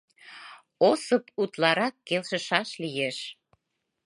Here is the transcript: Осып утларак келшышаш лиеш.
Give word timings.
Осып 0.89 1.23
утларак 1.41 1.95
келшышаш 2.07 2.69
лиеш. 2.81 3.17